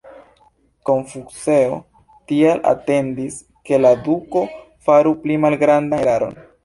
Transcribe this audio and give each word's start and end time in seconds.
Konfuceo 0.89 1.75
tial 2.31 2.63
atendis 2.71 3.37
ke 3.71 3.79
la 3.83 3.93
duko 4.09 4.43
faru 4.89 5.15
pli 5.27 5.39
malgrandan 5.45 6.03
eraron. 6.09 6.39